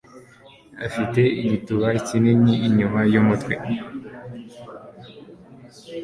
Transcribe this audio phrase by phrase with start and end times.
[0.85, 3.53] afite igituba kinini inyuma yumutwe.